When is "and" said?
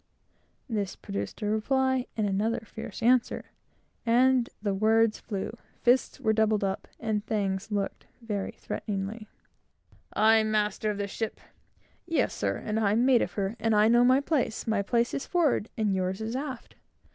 2.17-2.25, 4.03-4.49, 6.99-7.23, 12.65-12.79, 13.59-13.73, 15.77-15.93